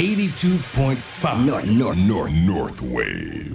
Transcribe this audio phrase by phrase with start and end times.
[0.00, 3.54] 82.5 North, North, North, North Wave.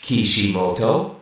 [0.00, 1.16] Kishimoto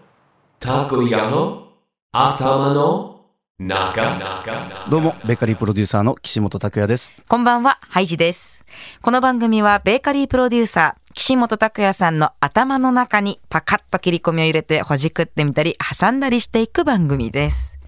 [0.61, 1.69] Takuyano
[2.13, 3.21] Atamano
[3.59, 7.17] Naga どうも、ベーカリープロデューサーの岸本拓也です。
[7.27, 8.63] こんばんは、ハイジです。
[9.01, 17.79] この番組はベーカリープロデューサー、岸本拓也さんの頭の中にパカッと切り込みを入れてほじくってみたり、挟んだりしていく番組です。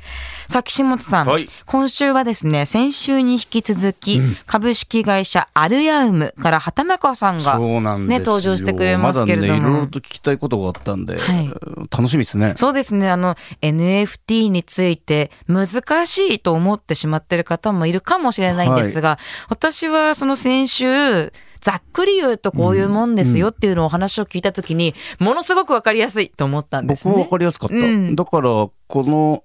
[0.49, 8.19] さあ、岸本さん、はい今週はですね、先週に引き続き、株式会社アルヤウムから畑中さんが、そうなんですよ。
[8.21, 9.55] ね、登場してくれますけれども。
[9.55, 11.51] まだね、いろいろと聞きたいことがあったんで、はい
[11.91, 12.55] 楽しみですね。
[12.57, 13.11] そうですね。
[13.11, 15.67] あの、NFT について難
[16.07, 27.13] しいと思ってしまってる方もいるかもしれないんですが、私はその先週、ざっくり言うとこういうもんですよっていうのをお話を聞いたときに、ものすごくわかりやすいと思ったんですね。
[27.13, 27.75] 僕もわかりやすかった。
[27.75, 29.45] うんだから、この、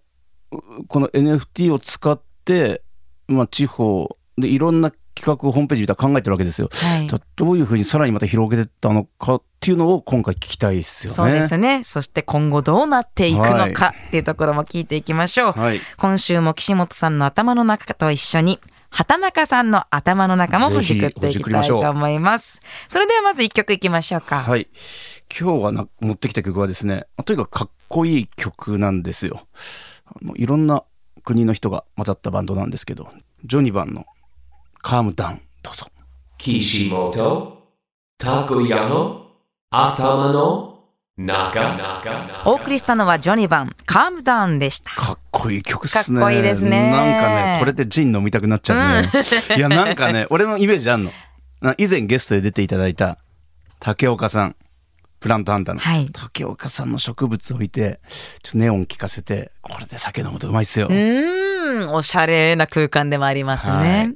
[0.87, 2.81] この NFT を使って、
[3.27, 6.69] まあ、地方でいろんな企画をホームページ見たら考えてるわけですよ。
[6.71, 11.15] はいどういうふうにさらにまた広げてったのかっていうのを今回聞きたいですよね。
[11.15, 11.83] そうですね。
[11.83, 15.51] そして今後どうなっていくのかっていうところも聞いていきましょう。
[15.53, 15.81] はい。
[15.97, 22.61] 今週も岸本さんの頭の中と一緒に畑中さんの頭の中もほじくっていきたいと思います。
[22.87, 24.41] それではまず一曲いきましょうか。
[24.41, 24.67] はい。
[25.39, 29.47] 今日はな持ってきた曲はですね、とにかくかっこいい曲なんですよ。
[30.09, 30.83] あのいろんな
[31.23, 33.09] 国の人が混ざったバンドなんですけど、
[33.45, 34.05] ジョニバンの
[34.81, 35.87] カームダウン、どうぞ。
[36.39, 37.57] Kishimoto
[38.19, 39.27] Takuyano
[39.71, 40.77] Atamano
[41.19, 44.91] Naga お送りしたのはジョニバン、カームダウンでした。
[44.91, 46.19] かっこいい曲っすね。
[46.19, 49.09] かっこいいですねなんかね、これでジン飲みたくなっちゃうね。
[49.57, 51.11] いや、なんかね、俺のイメージあんの。
[51.59, 53.17] な以前ゲストで出ていただいた
[53.79, 54.55] 竹岡さん、
[55.19, 55.81] プラントハンターの。
[55.81, 57.99] はい竹岡さんの植物置いて、
[58.43, 60.87] ちょっとネオン効かせて、これで酒飲むとうまいっすよ。
[60.87, 63.73] うーん、おしゃれな空間でもありますね。
[63.73, 64.15] はい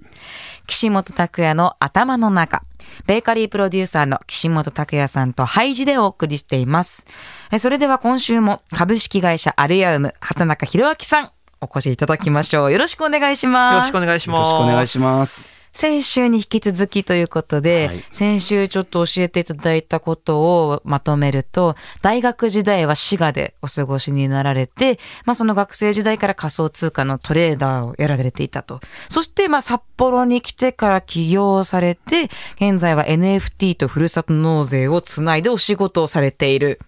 [0.68, 2.64] 岸本拓也の頭の中。
[3.06, 7.06] ベーカリープロデューサーの岸本拓也さんとハイジでお送りしています。
[7.52, 12.72] えそれでは今週も株式会社アルヤウム、畑中博明さん、お越しいただきましょう。
[12.72, 13.92] よろしくお願いしよます。
[13.92, 14.44] ろしくお願いしよます。
[14.44, 15.61] ろしくお願いします。
[15.74, 28.80] 先週に引き続きということで、はい先週ちょっと教えていただいたことをまとめると、大学時代は滋賀でお過ごしになられて、まあその学生時代から仮想通貨のトレーダーをやられていたと。
[29.10, 36.80] そしてまあ札幌に来てから起業されて、現在は NFT とふるさと納税をつないでお仕事をされている。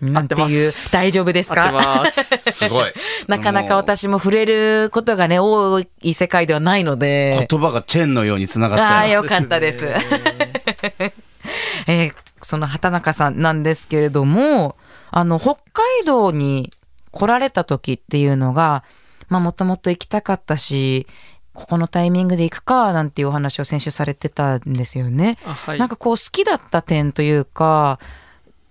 [0.00, 2.22] なんて合っていうま、す大丈夫です合ってかます。
[2.52, 2.92] すごい。
[3.28, 7.46] なかなか私も触れることがね、多い世界ではないので。
[7.50, 9.22] 言葉がチェーンのようにつながああ、ったよ。
[9.22, 9.86] よかったです。
[11.86, 14.76] えーその畑中さんなんですけれども、
[15.10, 16.72] あの、北海道に
[17.10, 18.82] 来られた時っていうのが、
[19.28, 21.06] まあ、もともと行きたかったし、
[21.52, 25.36] ここのタイミングで行くか、なんていうお話を先週されてたんですよね。
[25.44, 27.98] あはいなんかこう、好きだった点というか、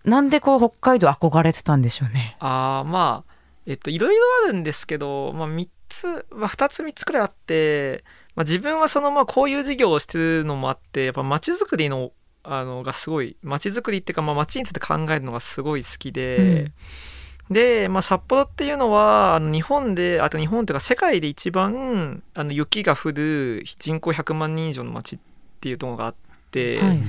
[0.06, 2.38] なんでこう、北海道憧れてたんでしょうね。
[2.40, 3.34] あーまあ
[3.66, 8.04] えっといろいろあるんですけど、まあ、3つ、まあ、2つ3つくらいあって、
[8.36, 12.12] まあ、自分はそのまあこういう事業をしてるのもあってやっぱ街づくりの
[12.44, 16.72] あのがすごい街づくりっていうか、まあ、街について考えるのがすごい好きで、
[17.52, 25.20] で、まあ、札幌っていうのはあの日本であと日本というか世界で一番あの雪が降る人口100万人以上の街っ
[25.59, 26.16] ていうのがあっ
[26.50, 26.80] て。
[26.80, 27.00] はい。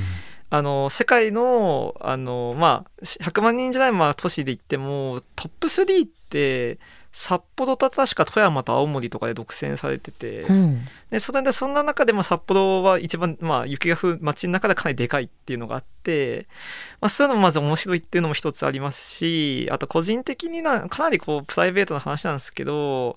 [0.51, 6.79] あの世界のあの、まあ、100万人じゃない、まあ、都市で言ってもトップ3って
[7.13, 10.81] 札幌と確か富山と青森とかで独占されてて、うん。
[11.11, 16.00] でそれでそんな中でも札幌は一番、まあ、雪が降る街の中でかなりでかいっていうのがあって、
[17.01, 23.17] まあ、そういうのもまず面白いっていうのも一つありますしあと個人的になかなりこうプライベートな話なんですけど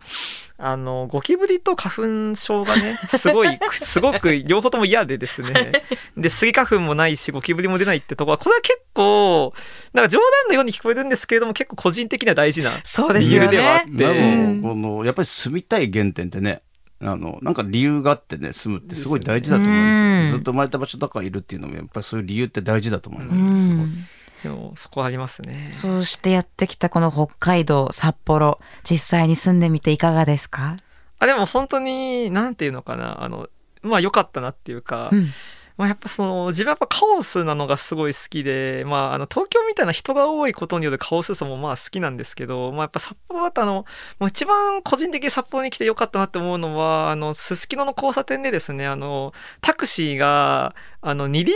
[0.58, 5.72] あのゴキブリと花粉症がね すごいすごく両方とも嫌でですね。
[6.16, 9.54] でスギ花粉もないしゴキブリも出ないってとこはこれは結構
[9.94, 13.50] なんか冗談のように聞こえるんですけれども結構個人的には大事なそうです理由。
[13.50, 16.62] ではあって、でも、この、やっぱり住みたい原点ってね、
[17.04, 20.06] あの、なんか理由があってね、住むってすごい大事だと思うんですよ。
[20.06, 23.64] うんずっと生まれた場所だからいるっていうのも、やっぱりそういう理由って大事だと思いまうす。
[23.64, 23.96] すごいん。
[24.44, 25.70] でもそこはありますね。
[25.72, 30.76] そうしてやってきたこの北海道、札幌、実際に住んでみていかがですか？
[31.20, 33.48] あでも本当に何ていうのかなあの
[33.82, 35.30] まあ良かったなっていうか、うん
[35.78, 43.86] まあ、やっぱその自分はやっぱカオスなのがすごい好きで、まあ、あの東京みたいな人が多いことによるカオスさもまあ好きなんですけど、まあ、やっぱ札幌だとあの
[44.20, 51.56] もう一番個人的に札幌に来て良かったなって思うのはあのすすきのの交差点でですねあのタクシーがあの二輪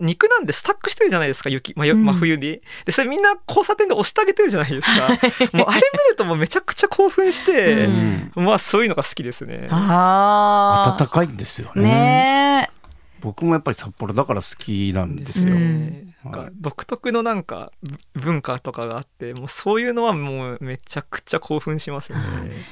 [0.00, 5.08] 肉なんでスタックしてるじゃないですか雪、まあようん真冬にでそれみんな交差点で押してあげてるじゃないですか
[5.56, 9.68] もうあれ見るともうめちゃくちゃ興奮して、うんまあそういうのが好きですね。
[9.70, 10.96] ああ。
[10.98, 11.82] 暖かいんですよね。
[11.82, 12.77] ねえ。
[13.20, 15.54] 僕もやっぱり札幌だから好きなんですよ。
[15.54, 16.04] はい
[16.60, 17.72] 独特のなんか
[18.14, 22.18] ぶ文化とかがあってもうそういうのはもうめちゃくちゃ興奮しますね。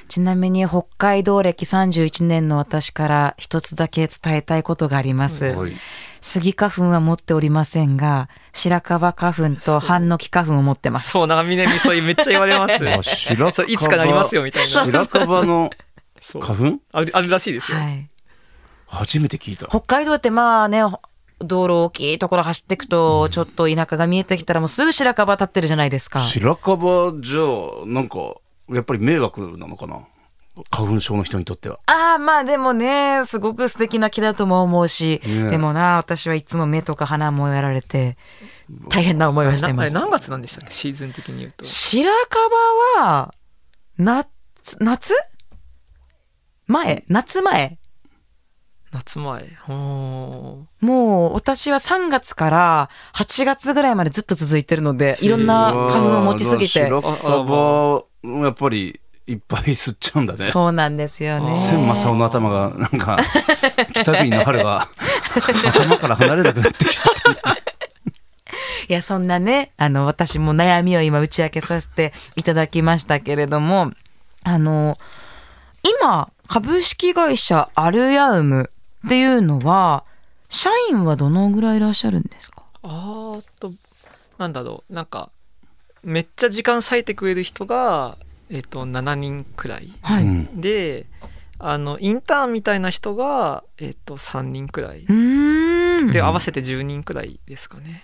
[0.08, 5.44] ちなみに北海道歴31年の私から一つだけ伝えたいことがあります。
[5.44, 5.72] はい
[6.20, 11.10] スギ花粉は持っておりませんが、白樺花粉とハンノキ花粉を持ってます。
[11.10, 12.88] そう長峰そうめっちゃ言われます。
[12.88, 14.68] あ白そういつかなりますよみたいな。
[14.68, 15.70] 白樺の
[16.40, 16.80] 花粉？
[16.90, 17.78] あるあるらしいですよ。
[17.78, 18.10] はい。
[18.86, 19.66] 初めて聞いた。
[19.66, 20.82] 北海道ってまあね、
[21.40, 26.20] 道路大きいところ走っていくと、ちょっと田舎が見えてきたらもうすぐ白樺立ってるじゃないですか。
[26.20, 27.40] 白樺じゃ
[27.82, 28.18] あなんか
[28.68, 30.00] やっぱり迷惑なのかな？
[30.70, 31.78] 花粉症の人にとっては。
[31.84, 38.16] ああ、まあでもね、すごく素敵な木だとも思うし、ねでもな、私はいつも目とか鼻もやられて、
[38.88, 39.92] 大変な思いをしています。
[39.92, 40.72] 何月なんでしたっけ？
[40.72, 41.62] シーズン的に言うと。
[41.66, 42.10] 白
[42.96, 43.34] 樺は、
[43.98, 44.28] 夏、
[44.80, 45.12] 夏？
[46.66, 47.04] 前？
[47.08, 47.78] 夏前？
[48.96, 49.56] 夏前。
[49.66, 60.44] ほもう私は3月から8月ぐらいまでずっと続いてるので、いろんな花粉を持ちすぎて白樺やっぱりいっぱい吸っちゃうんだね。
[60.44, 61.54] そうなんですよね。
[61.56, 63.18] 千正雄の頭がなんか
[63.92, 64.88] 北国の春が
[65.66, 67.56] 頭から離れなくなってきちゃったんだ。
[68.88, 73.92] いや、そんなね、あの、私も悩みを今打ち明けさせていただきましたけれども、
[74.44, 74.96] あの、
[75.82, 78.70] 今、株式会社アルヤウム
[79.06, 80.04] っていうのは、
[80.48, 82.62] 社員はどのぐらいいらっしゃるんですか？
[82.82, 82.88] う。
[82.88, 83.72] あと
[84.38, 85.30] なんだろうなんか
[86.02, 88.16] めっちゃ時間割いてくれる人が
[88.50, 90.48] えっと7人くらいはい。
[90.54, 91.06] で
[91.58, 95.04] あのインターンみたいな人がえっと3人くらい。
[96.12, 98.02] で合わせて10人くらいですかね。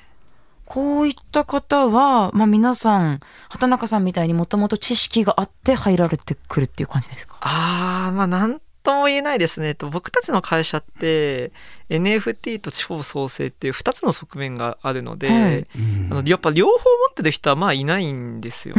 [0.64, 3.20] こういった方は、まあ皆さん、
[3.50, 7.37] 畑中さんみたいにもともと知識があって入られてくるっていう感じですか？
[7.43, 9.75] あーまあなんとも言えないですね。
[9.75, 11.52] と僕たちの会社って
[11.88, 15.67] NFT と地方創生っていう2つの側面があるので、はい。
[16.11, 16.79] あのやっぱ両方持
[17.11, 18.75] ってる人はまあいないんですよ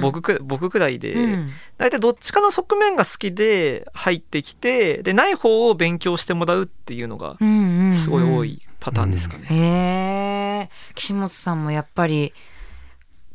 [0.00, 1.48] 僕く僕くらいで、うん。
[1.78, 9.46] 大体どっちかの側面が好きで入ってきてでない方を勉強してもらうっていうのがうんうんうんすごい多いパターンですかね。
[9.50, 12.32] へえ岸本さんもやっぱり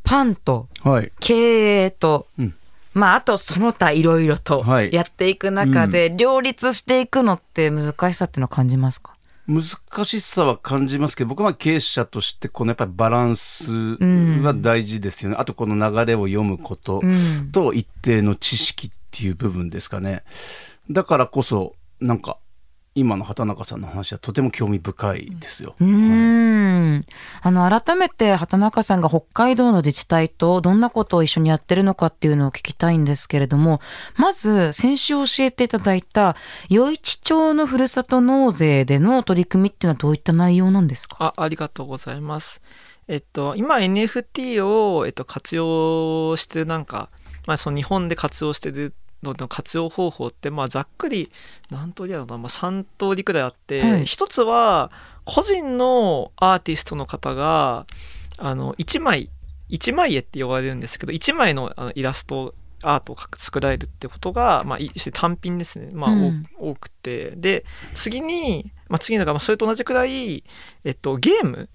[0.04, 1.12] パンとはい。
[1.20, 2.57] 経営と、うん
[2.98, 4.92] まああとその他いろいろとはい。
[4.92, 9.14] やっていく中で両立していくのって難しさっていうのは感じますか、
[9.48, 9.64] 難
[10.06, 13.72] しさは感じますけど僕は経営者としてこのやっぱりバランス
[14.42, 17.52] は大事ですよね、あとこの流れを読むことうん。
[17.52, 20.24] と一定の知識っていう部分ですかね。
[20.90, 22.38] だからこそなんか
[22.96, 26.37] 今の畑中さんの話はとても興味深いですよ、うーん
[27.42, 33.82] あの改めて畑中さんが北海道の自治体とどんなことを一緒にやってるのかっていうのを聞きたいんですけれども
[34.16, 36.36] まず先週教えていただいた
[36.72, 41.18] 余市町のふるさと納税での取り組みっていうのはどういった内容なんですか？
[41.20, 42.62] あありがとうございます。
[43.08, 47.10] えっと、今 NFT を、えっと、活用してるなんか、
[47.46, 48.94] まあ、その日本で活用してる
[49.24, 51.32] のの活用方法って、まあ、ざっくり
[51.70, 54.06] 何通りだろうな、まあ、3通りくらいあって、はい。
[54.06, 54.92] 一つは
[55.28, 57.86] 個人のアーティストの方が
[58.38, 59.30] あの1枚
[59.70, 64.80] 1枚絵って呼ばれるんですけど1枚のあのイラストアートを作られるってことが、まあ、
[65.12, 66.46] 単品ですね、まあうん。
[66.58, 67.32] 多多くて。
[67.36, 70.44] で次に、まあ、次のが、まあ、それと同じくらい、
[70.84, 71.70] えっと、ゲーム。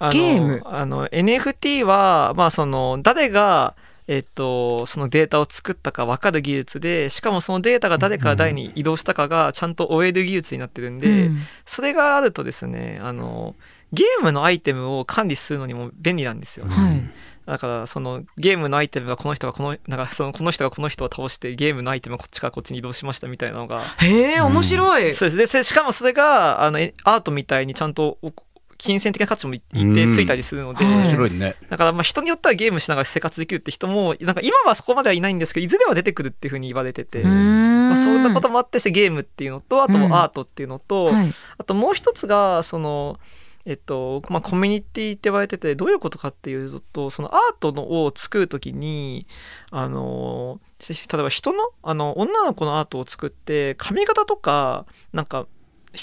[0.00, 0.62] あのゲーム。
[0.64, 3.76] あの NFT は、まあ、その誰が
[4.08, 11.38] えっと、そのデータを作ったか分かる技術でしかもそのデータが誰から誰に移動したかがちゃんと追える技術になってるんで、うん。
[11.64, 13.56] それがあるとですねあの
[13.92, 16.66] ゲームのアイテムを管理するのにも便利なんですよ。
[16.66, 17.10] はい。
[17.46, 25.36] だからそのゲームのアイテムがこの人がこのなんかそのこの人がこの人を倒してゲームのアイテムがこっちからこっちに移動しましたみたいなのが、へえ面白い、そうです。
[25.36, 28.32] でせしかもそれがあのえアートみたいにちゃんとお
[28.78, 31.56] 金銭的な価値も一定ついたりするので、面白いね。
[31.68, 40.14] だからまあ人によってはゲームしながら生活できるって人もなんか今はそこまではいないんですけどいずれは出てくるっていうふうに言われてて、まあ、そんなこともあってゲームっていうのとあとうん。
[40.14, 41.32] アートっていうのと、はい。
[41.58, 43.18] あともう一つがその
[43.66, 49.26] えっとまあ、コミュニティって言われててどういうことかっていうとそのアートのを作る時に
[49.72, 55.48] あの例えば人のあの女の子のアートを作って髪型とかなんか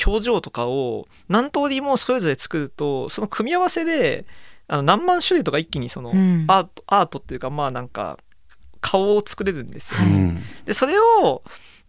[0.05, 4.25] 表情とかを何通りもそれぞれ作るとその組み合わせで
[4.67, 6.45] あの何万種類とか一気にそのうん。
[6.47, 8.17] アート,、アートっていうかまあなんか
[8.81, 11.43] 顔を作れるんですようんでそれを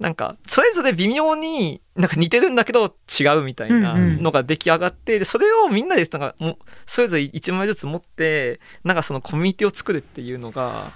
[0.04, 10.92] なんかそれぞれ微妙になんか似てるんだけど違うみたいなのが出来上がってでそれをみんなでなんかもうそれぞれ1枚ずつ持ってなんかそのコミュニティを作るっていうのが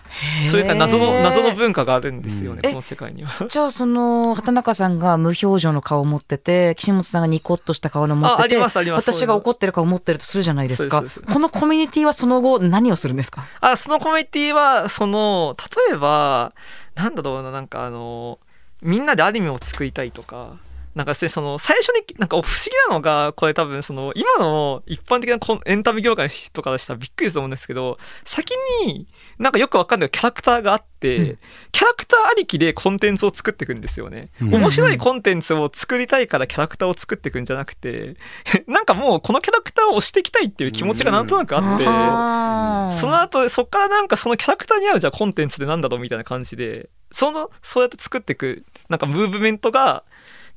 [0.51, 3.31] そういった謎の謎の文化があるんですよね、うんこの世界には。
[3.49, 9.11] じゃあその畑中さんが無表情の顔を持ってて岸本さんがニコッとした顔の持っあありててますあります。
[9.11, 11.03] 私が怒ってる顔を持ってるとするじゃないですか。
[11.33, 13.47] このコミュニティはその後何をするんですか？
[13.63, 15.57] あそのコミュニティはその
[15.89, 16.53] 例えば
[16.95, 18.39] なんだろうななんかあの
[18.83, 20.57] みんなでアニメを作りたいとか
[20.99, 28.51] なんかその最初になんか不思議なのがこれ多分その今の一般的なエンタメ業界の人からしたらびっくりすると思うんですけど先
[28.85, 29.07] に
[29.39, 31.39] なんかよくわかんないキャラクターがあって、うん。
[31.71, 34.55] キャラクターありきでコンテンツを作っていくんですよね、うん。
[34.55, 38.17] 面白いコンテンツを作りたいからキャラクターを作っていくんじゃなくて
[38.67, 41.85] なんかもうこのキャラクターを推していきたいっていう気持ちがなんとなくあって、
[43.01, 50.05] その後そっからなんかそのキャラクターに合うじゃあコンテンツでなんだろうみたいな感じでそのそうやって作っていくなんかムーブメントが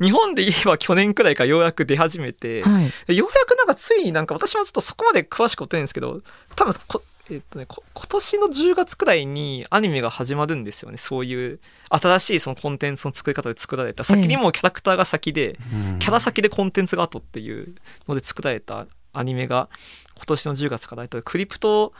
[0.01, 2.91] 日本で言えば去年くらいからようやく出始めて、はい。
[3.07, 6.21] でようやくなんかついになんか私もちょっとそこまで詳しく追ってないんですけど
[6.55, 10.97] 多分こえっとね、こ今年の10月くらいにアニメが始まるんですよね。
[10.97, 15.57] そういう新しいそのコンテンツの作り方で作られた先にもうキャラクターが先で、
[15.93, 15.99] うん。
[15.99, 17.75] キャラ先でコンテンツが後っていう
[18.07, 19.69] ので作られたアニメが
[20.15, 21.93] 今年の10月からえっとクリプト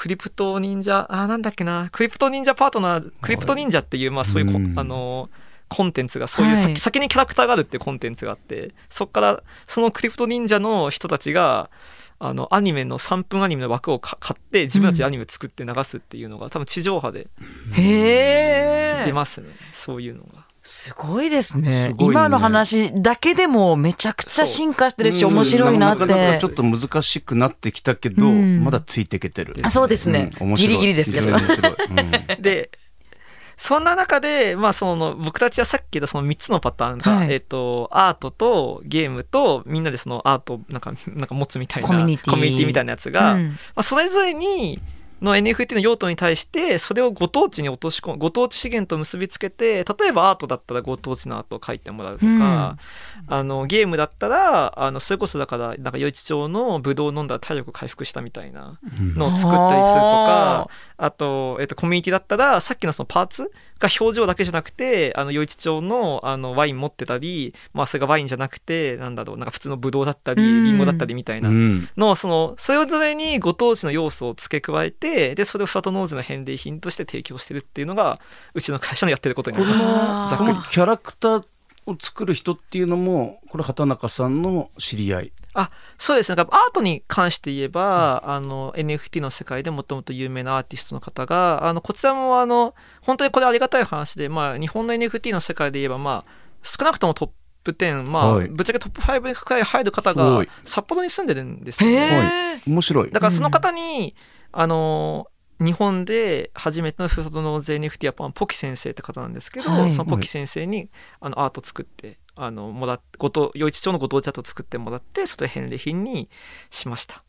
[0.00, 1.90] クリプト忍者あーなんだっけな。
[1.92, 4.78] クリプト忍者パートナークリプト忍者っていうまあそういうこ、うん。
[4.78, 5.28] あの
[5.68, 6.76] コンテンツがそういう先,、はい。
[6.78, 11.68] 先にキャラクターがあるっていうコンテンツがあってそこからそのクリプト忍者の人たちが
[12.18, 17.28] あのアニメの3分アニメの枠をか買って自分たちでアニメ作って流すっていうのが、多分地上波で
[17.74, 20.46] へえ出ますね、そういうのが。
[20.70, 21.88] すごいですね。
[21.88, 21.94] ね。
[21.98, 25.32] 今の話だけでもめちゃくちゃ進化してるしうん。
[25.32, 26.06] 面白いなって。
[26.06, 28.62] なかなかちょっと難しくなってきたけど、うん。
[28.62, 29.56] まだついていけてる。
[29.62, 30.30] あそうですね。
[30.40, 30.54] うん。
[30.54, 31.36] ギリギリですけど。
[32.38, 32.70] で
[33.56, 37.32] そんな中で、まあ、その僕たちはさっき言ったその3つのパターンが、はい。
[37.32, 42.66] えっとアートとゲームとみんなでそのアートをなんかなんか持つみたいなコミュニティ。
[42.66, 43.58] みたいなやつが、まうん。
[43.74, 44.80] あ、それぞれに
[45.20, 52.76] の NFT の用途に対してそれをご当地に落とし込むご当地資源と結びつけて例えばアートだったらご当地のアートを描いてもらうとか、
[53.26, 58.78] あのゲームだったらあのそれこそだからなんか余市町のブドウを飲んだら体力回復したみたいな
[59.16, 70.64] のを作ったりするとかあと、えっと、コミュニティだったらさっきのそのパーツが表情だけじゃなくてあの余市町のあのワイン持ってたり、まあ、それがワインじゃなくてなんだろうなんか普通のブドウだったりうん。
[70.64, 71.48] リンゴだったりみたいな。
[71.48, 71.88] うん。
[71.96, 78.20] のそのそれぞれにご当地の要素を付け加えてでそれをフラトノーズの返礼品として提供してるっていうのが
[78.54, 80.36] うちの会社のやってることにこなります。
[80.36, 80.48] ざっくり。
[80.48, 81.44] のこのキャラクター
[81.86, 85.32] を作る人っていうのもこれ畑中さんの知り合い。
[85.98, 96.32] そうですねアートに関して言えば、あの NFT の世界でもともと有名なアーティストの方があのこちらもあの本当にこれありがたい話で、まあ、日本の NFT の世界で言えば、まあ、
[96.62, 97.30] 少なくともトッ
[97.64, 102.62] プ10、まあはいぶっちゃけトップ5に入る方がい札幌に住んでるんですよへね。
[102.66, 103.10] え面白い。
[103.10, 104.14] だからその方に、
[104.52, 105.26] あの
[105.60, 110.90] 日本で初めてのふるさと納税 NFT はまあポキ先生って方なんですけど、はいそのポキ先生に
[111.20, 116.30] あのアート作ってあのもらってごと余市町のご当地アートを作ってもらってそれ返礼品に
[116.70, 117.22] しました。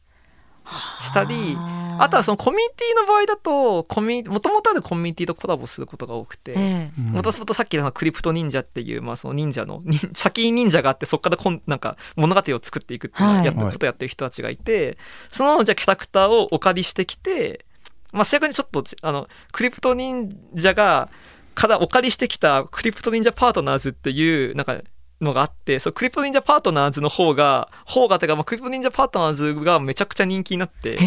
[1.00, 6.52] したりあとはそのコミュニティの場合だとコミもともとあるコミュニティとコラボすることが多くて。
[6.52, 14.98] ええうんもともとさっきのクリプト忍者っていう、まあ、その忍者の忍先忍者があってそこからこんなんか物語を作っていくっていうやったことをやってる人たちがいて、
[15.30, 17.66] そのじゃあキャラクターをお借りしてきて、
[18.12, 21.10] まあ、正確にちょっとあのクリプト忍者が
[21.54, 24.82] からお借りしてきたクリプト忍者パートナーズっていうなんか
[25.22, 30.98] のがあってそのクリプト忍者パートナーズの方が方がてか、まあ、クリプト忍者パートナーズがめちゃくちゃ人気になって。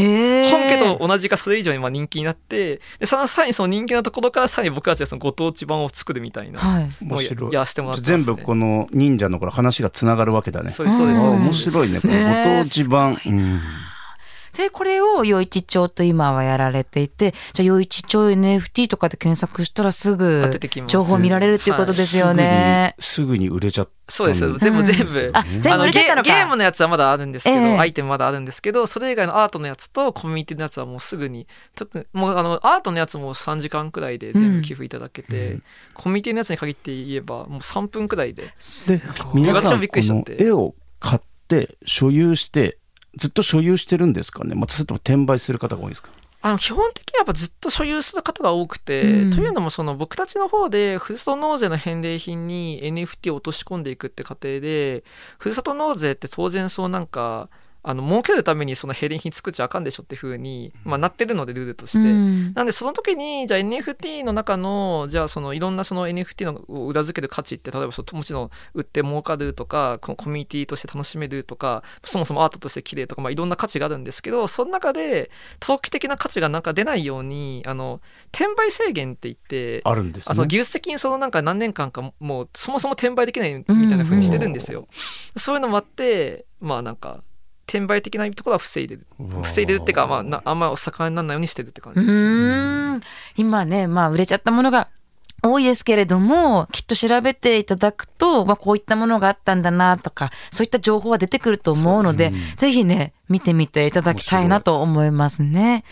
[0.45, 10.71] 本家と同じかそれ以上にまあ人気になってでそのさらにその人気のところからさらに僕たちはそのご当地版を作るみたいなはいのをや面白いやらせてもらってね、全部この忍者の頃話がつながるわけだね。
[10.71, 12.01] そうですそうです面白いね。
[12.01, 13.21] このねご当地版。
[13.27, 13.61] うん
[14.57, 20.51] でこれを余市町と今はやられていてじゃあ余市町 NFT とかで検索したらすあぐ
[20.87, 22.95] 情報見られるっていうことですよね。
[22.99, 26.31] すぐにすぐに売れちゃったそうですん全部全部、うんあ全部売れちゃったのか。
[26.31, 27.79] あゲゲームのやつはまだあるんですけど、ええ。
[27.79, 35.59] アイテムまだあるんですけどそれ以外のアートのやつとコミュニティのやつはもうすぐに特にもうあのアートのやつも3時間くらいで全部寄付いただけて、
[35.95, 38.43] コミュニティのやつに限って言えばもう3分くらいで。
[38.43, 38.53] で
[39.35, 42.79] 皆さん私もびっくりしちゃこのって絵を買って所有して
[43.17, 44.55] ずっと所有してるんですかね？
[44.55, 46.11] またそれとも転売する方が多いんですか？
[46.43, 49.31] あの基本的にやっぱずっと所有する方が多くて、うん。
[49.31, 55.05] というのもその僕たちの方でふるさと納税の返礼品に NFT を落とし込んでいくって過程で
[55.39, 57.49] ふるさと納税って当然そうなんか
[57.85, 61.99] あの儲けるためにそのヘリ品作っちゃあかんでしょっていうふうに、まあ、なってるのでルールとして。
[61.99, 78.01] うんなんでその時にじゃあ NFT の中のじゃあそのいろんなその NFT のを裏付ける価値って例えばそのもちろん売って儲かるとかこのコミュニティとして楽しめるとかそもそもアートとして綺麗とか、まあ、いろんな価値があるんですけどその中で投機的な価値がなんか出ないようにあの
[78.33, 84.87] 転売制限って言ってあるんですあのね技術的にそのなんか何年間かもうそもそも転売できないみたいな風にしてるんですよ。
[85.37, 87.23] そういうのもあってまあなんか
[87.67, 89.07] 転売的なところは防いでる
[89.43, 92.25] 防いでるっていうかまあなあんまお盛んにならないようにしてるって感うじです。
[92.25, 93.01] ーん
[93.37, 94.89] 今ね、まあ、売れちゃったものが
[95.43, 105.85] 多いですけれども、きっと調べていただくと、まあ、こういったものがあったんだなとか、そういった情報は出てくると思うので、ぜひね、見てみていただきたいなと思いますね。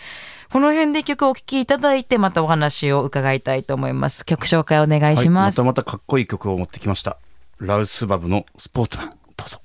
[0.51, 4.25] この辺で一曲お聴きいただいて、またお話を伺いたいと思います。
[4.25, 5.41] 曲紹介お願いしま。
[5.41, 7.17] はいますたまたかっこいい曲を持ってきました
[7.59, 9.59] ラウスバブのスポーツマンどうぞ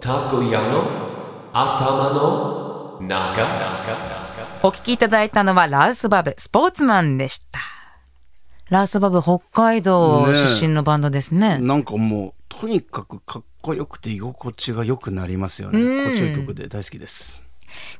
[0.00, 0.82] Kishimoto Takoyano
[1.52, 2.98] Atama no?
[3.00, 3.70] Naka
[4.62, 7.60] お聞きいただいたのはラウスバブスポーツマンでした。
[8.68, 11.58] ラウスバブ北海道出身のバンドですね。
[11.58, 17.46] なんかもうとにかくかっこよくて居心地が良くなりますよねうん心地よい曲で大好きです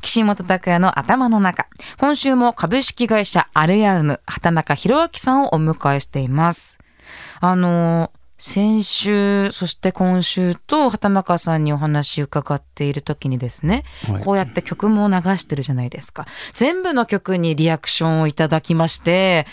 [0.02, 1.66] 岸本拓也の頭の中。
[1.98, 6.78] 今週も株式会社アルヤウム、畑中博明さんをお迎えしています。
[7.40, 16.26] あの、先週、そして今週と畑中さんにお話伺っている時にですね、はいこうやって曲も流してるじゃないですか。
[16.54, 19.46] 全部の曲にリアクションをいただきまして、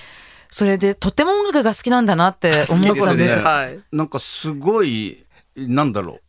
[0.49, 2.93] それでとても音楽が好きなんだなって思。
[2.93, 3.39] ったんです。
[3.39, 3.79] はい。
[3.91, 5.17] なんかすごい
[5.57, 6.19] なんだろ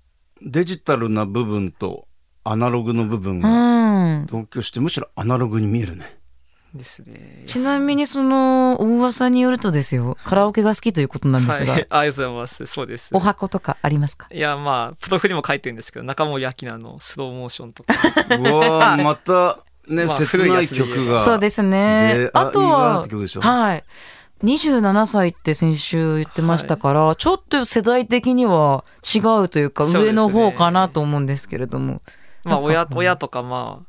[0.43, 2.09] うデジタルな部分と
[2.43, 4.27] アナログの部分うがん。
[4.27, 6.18] 同居してむしろアナログに見えるね
[6.75, 7.45] ですね。
[7.47, 12.67] ちなみにその噂によるとですよ、カラオケが好きということなんですが、はい、ありがとうございます。
[12.67, 13.11] そうです。
[13.13, 14.29] お箱とかありますか？
[14.31, 17.95] いやまあプロフにも書いてるんですけど中森明菜のスローモーションとか
[18.39, 22.31] うわー またね、まあ切ない曲がそうですねで。
[22.35, 23.03] あとは
[23.41, 23.85] はい。
[24.45, 32.03] 27歳って先週言ってましたから、ちょっと世代的には違うというか、上の方かなと思うんですけれども。
[32.45, 33.87] まあ親親とかまあ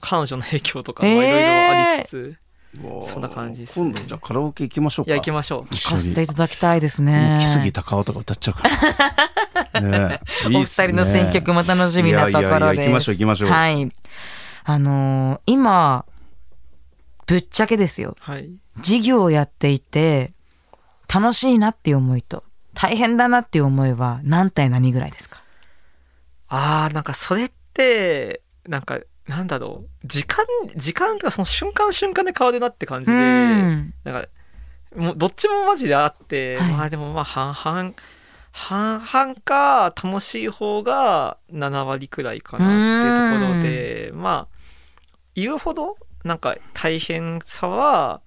[0.00, 1.36] 彼女の影響とかいろいろ
[1.70, 2.36] ありつつ、
[2.82, 3.02] うわー。
[3.02, 3.90] そんな感じですね。
[3.92, 5.10] 今度じゃあカラオケ行きましょうか。
[5.10, 5.66] いや行きましょう。
[5.70, 7.36] 一聞かせていただきたいですね。
[7.38, 8.68] 木杉隆夫とか歌っちゃうか
[9.72, 10.20] らね。
[10.46, 12.50] お二人の選曲も楽しみなところです。
[12.50, 13.50] いやいやいや行きましょう行きましょう。
[13.50, 13.92] はい。
[14.64, 16.04] あのー今、
[17.26, 18.16] ぶっちゃけですよ。
[18.20, 18.50] はい。
[18.80, 20.32] 事業をやっていて、
[21.12, 25.40] 楽しいなっていう思いと、大変だなっていう思いは何対何ぐらいですか？
[26.48, 30.06] あーなんかそれってなんかなんだろう。
[30.06, 30.44] 時間
[30.76, 33.94] 時間とかその瞬間瞬間で変わるなって感じで、うん。
[34.04, 34.28] なんか
[34.94, 36.72] もうどっちもマジであって、はい。
[36.72, 37.92] まあでもまあ半々
[38.52, 44.56] 半々か楽しい方が7割くらいかなっていうところでまあ
[45.34, 48.22] 言うほどなんか大変さは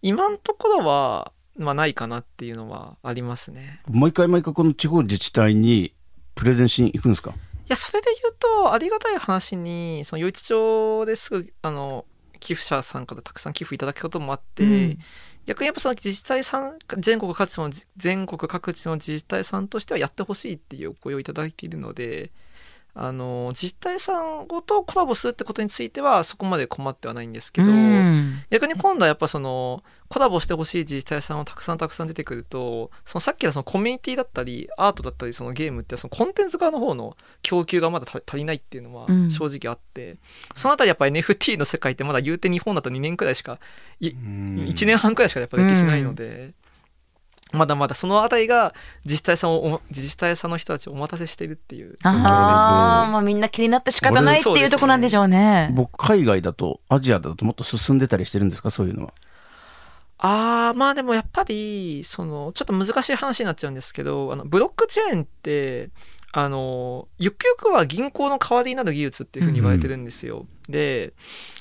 [0.00, 3.80] 今のところは、まあ、ないかなっていうのはありますね。
[3.90, 5.92] 毎回毎回この地方自治体に
[6.36, 7.30] プレゼンしに行くんですか？
[7.30, 7.34] い
[7.68, 12.04] やそれで言うとありがたい話にその余市町ですぐあの
[12.40, 14.98] 寄付者さんからたくさん寄付いただくこともあって、うん。
[15.46, 22.30] 逆にやっぱその自治体さん全国各地の全国各地の自治体さんとしてはやってほしいっていうお声をいただいているので
[22.96, 28.44] あの自治体さんごとコラボするってことについてはそこまで困ってはないんですけど、うん。
[28.50, 39.30] 逆に今度はやっぱそのコラボしてほしい自治体さんをたくさんたくさん出てくるとそのさっきのそのコミュニティだったりアートだったりそのゲームってそのコンテンツ側の方の供給がまだ足足りないっていうのはうん。
[39.30, 40.16] 正直あって、
[40.54, 43.58] そのあたりやっぱ NFT の世界ってまだ言うて日本だと2年くらいしか
[43.98, 46.54] い1年半くらいしかやっぱ歴史ないので、
[47.54, 55.70] まだまだそのあたりが自治体さんをお自治体さんの人たちをお待たせしているっていう状況ですああ、まあみんな気になって仕方ないっていうとこなんでしょうね。
[55.74, 59.12] 僕海外だとアジアだともっと進んでたりしてるんですかそういうのは？
[60.18, 65.90] あーまあでもやっぱりそのちょっと難しい話になっちゃうんですけどあのブロックチェーンって
[66.36, 70.46] あのゆくゆくは銀行の代わりになる技術っていうふうに言われてるんですよ。
[70.68, 71.12] で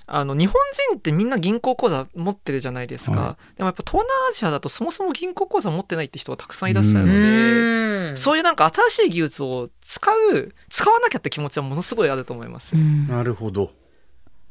[0.07, 0.55] あの日本
[0.89, 8.17] 人ってみんな銀行口座持ってるじゃないですか、はでもやっぱ東南アジアだとそもそも銀行口座持ってないって人がたくさんいらっしゃるので、うん。
[8.17, 13.07] そういうなんか新しい技術を使う使わなきゃって気持ちはものすごいあると思いますよ、やっうん。
[13.07, 13.71] なるほど。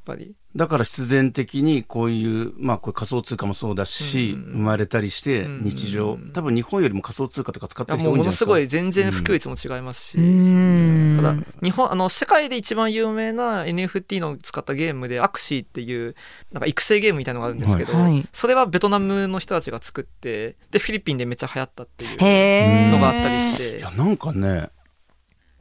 [0.05, 0.35] ぱり。
[0.55, 9.03] だから必然的にこういうまあこれ仮想通貨もそうだし、うん生まれたりしてうん日常多分日本よりも仮想通貨とか使ってる人もうものすご多いんじゃないですか？
[9.03, 11.17] い全然普及率も違いますし、うん。
[11.17, 16.15] ただ日本あの世界で一番有名な NFT の使ったゲームでアクシーっていう
[16.53, 17.93] なんか育成ゲームみたいなのがあるんですけど、
[18.33, 22.91] それはベトナムの人たちが作ってでフィリピンでめっちゃ流行ったっていう。
[22.93, 23.79] のがあったりして。
[23.79, 24.69] いやなんかね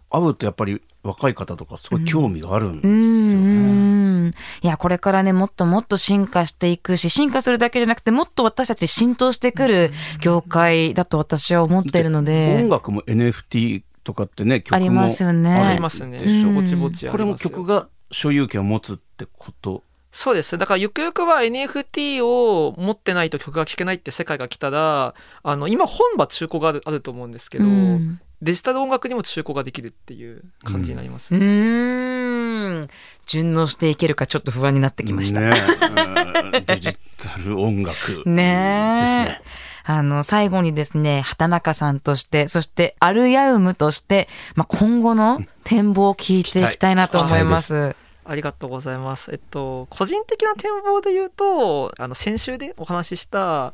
[0.09, 2.95] 会うとやっぱり若い方とかすごい興味があるんですよう
[3.45, 3.50] ね。
[4.63, 12.61] んいやこれからねもっともっと進化していくし進化するだけじゃなくてもっと私たちに浸透してくる業界だと私は思っているので。
[12.63, 15.53] 音楽も NFT とかってね曲もありますよね。
[15.53, 16.19] ありますね。
[16.53, 19.83] ぼちぼちこれも曲が所有権を持つってこと？
[20.11, 20.57] そうです。
[20.57, 32.87] だからゆくゆくは NFT を持ってないと曲が聴けないって世界が来たらあの今本は中古があるあると思うんですけど、うんデジタル音楽にも中古ができるっていう感じになります、うーん。
[33.27, 35.41] 順応していけるかちょっと不安になってきました。
[35.41, 35.61] ね
[36.51, 38.23] うんデジタル音楽。
[38.25, 39.01] ねえ。
[39.01, 39.41] ですね。
[39.83, 47.95] あの、最後にですね、畑中さんとして、そしてアルヤウムとして、まあ、今後の展望を聞いていきたいなと思います。
[48.23, 49.31] ありがとうございます。
[49.31, 53.73] えっと、個人的な展望で言うと、あの、先週でお話しした、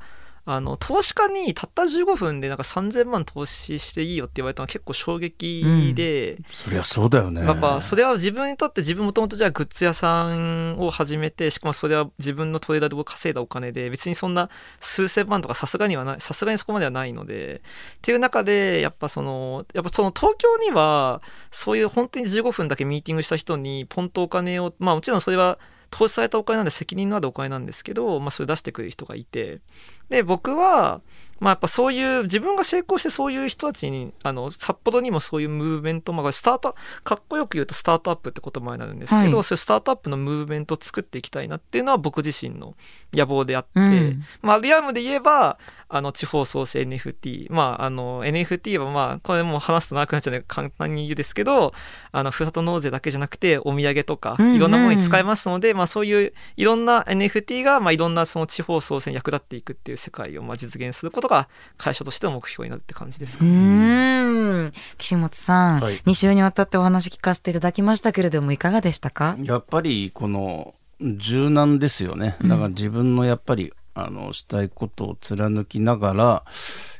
[0.49, 7.43] あの、投資家にたった15分でなんか3000万投資していいよって言われたのは結構衝撃で、そりゃそうだよね。
[7.43, 17.61] やっぱそれは自分にとって自分もともとじゃあグッズ屋さんを始めてしかもそれは自分のトレーダーで稼いだお金で別にそんな数千万とかさすがにはないさすがにそこまではないので
[17.97, 29.61] っていう中でやっぱそのやっぱその東京にはそういう本当に15分だけミーティングした人にポンとお金をまあもちろんそれは投資されたお金なんで責任のあるお金なんですけど、まあ、それ出してくれる人がいて。
[30.09, 31.01] で僕は
[31.39, 39.43] まあ、やっぱそういう自分が成功してそういう人たちにあの札幌にもそういうムーブメント、まあ、スタートかっこよく言うとスタートアップって言葉になるんですけど、はい。
[39.43, 42.75] そういうスタートアップのムーブメントを作っていきたいなっていうのは僕自身の
[43.13, 44.23] 野望であって、うん。
[44.41, 45.57] まあ、リアムで言えば
[45.89, 51.73] あの地方創生 NFT、まあ、あの NFT はまあこれもう話すと長くなっちゃうので簡単に言うですけど
[52.11, 54.55] あのふるさと納税だけじゃなくてお土産とかうんうん。
[54.55, 63.51] いろんなものに使えますので、まあ、そういういろんな NFT がまあいろんなその地方創生に役立っていくっていう世界をまあ実現することが会社としての目標になるって感じですうかね。
[63.51, 64.73] ーん。
[64.97, 65.97] 岸本さん、はい。
[65.99, 69.35] 2週にわたってお話聞かせていただきましたけれどもいかがでしたか？
[69.39, 72.35] やっぱりこの柔軟ですよね。
[72.41, 76.43] だから自分のやっぱりあのしたいことを貫きながら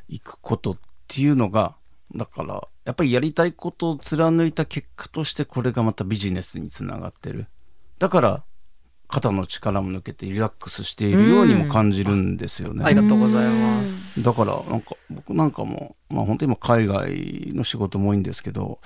[0.08, 1.76] 行くことっていうのが
[2.14, 7.46] だからやっぱりやりたいことを貫いた結果としてこれがまたビジネスにつながってる。
[7.98, 8.44] だから
[9.08, 14.22] 肩の力も抜けてリラックスしているようにも感じるんですよね、ありがとうございます。
[14.22, 18.78] だからなんか僕なんかもまあ本当に今海外の仕事も多いんですけどやっ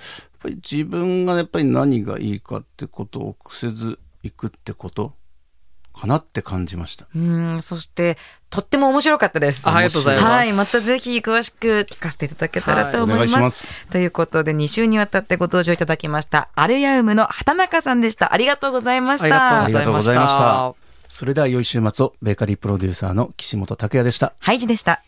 [0.43, 5.13] ぱり自分がやっぱり何がいいかってことをせずいくってこと
[5.93, 7.05] かなって感じました。
[7.15, 8.17] うーんそして
[8.49, 9.67] とっても面白かったです。
[9.67, 10.27] あありがとうございます。
[10.27, 13.85] はいまたぜひ詳しく聞かせていただけたらと思います,、はいます。
[13.89, 18.33] ということで2週にわたってご登場いただきましたアルヤウムの畑中さんでした。
[18.33, 19.63] ありがとうございました。
[19.63, 20.37] ありがとうございました。
[20.37, 20.73] た。
[21.07, 24.33] それでは良い週末をベーカリープロデューサーの岸本拓也でした。
[24.39, 25.03] ハイジでした